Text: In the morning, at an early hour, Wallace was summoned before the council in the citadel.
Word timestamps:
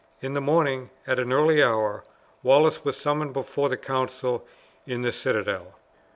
In 0.19 0.33
the 0.33 0.41
morning, 0.41 0.89
at 1.05 1.19
an 1.19 1.31
early 1.31 1.61
hour, 1.61 2.03
Wallace 2.41 2.83
was 2.83 2.97
summoned 2.97 3.33
before 3.33 3.69
the 3.69 3.77
council 3.77 4.43
in 4.87 5.03
the 5.03 5.11
citadel. 5.11 5.75